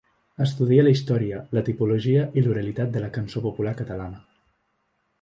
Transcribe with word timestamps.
Estudia 0.45 0.85
la 0.87 0.93
història, 0.95 1.41
la 1.59 1.63
tipologia 1.69 2.25
i 2.41 2.45
l'oralitat 2.47 2.97
de 2.99 3.07
la 3.07 3.13
cançó 3.21 3.47
popular 3.49 3.79
catalana. 3.83 4.27